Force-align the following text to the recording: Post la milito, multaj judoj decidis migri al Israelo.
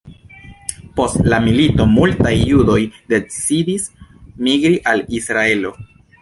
Post 0.99 1.27
la 1.33 1.37
milito, 1.43 1.85
multaj 1.91 2.31
judoj 2.53 2.79
decidis 3.13 3.87
migri 4.49 4.81
al 4.95 5.05
Israelo. 5.21 5.77